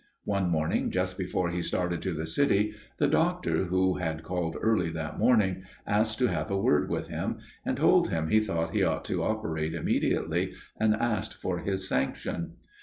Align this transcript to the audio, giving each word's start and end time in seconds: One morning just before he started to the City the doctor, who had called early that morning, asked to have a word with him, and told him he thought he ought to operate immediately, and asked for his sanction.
One 0.25 0.49
morning 0.49 0.89
just 0.89 1.15
before 1.15 1.51
he 1.51 1.61
started 1.61 2.01
to 2.01 2.13
the 2.15 2.25
City 2.25 2.73
the 2.97 3.07
doctor, 3.07 3.65
who 3.65 3.97
had 3.97 4.23
called 4.23 4.57
early 4.59 4.89
that 4.89 5.19
morning, 5.19 5.61
asked 5.85 6.17
to 6.17 6.25
have 6.25 6.49
a 6.49 6.57
word 6.59 6.89
with 6.89 7.09
him, 7.09 7.37
and 7.63 7.77
told 7.77 8.09
him 8.09 8.29
he 8.29 8.39
thought 8.39 8.71
he 8.73 8.81
ought 8.81 9.05
to 9.05 9.21
operate 9.21 9.75
immediately, 9.75 10.55
and 10.75 10.95
asked 10.95 11.35
for 11.35 11.59
his 11.59 11.87
sanction. 11.87 12.53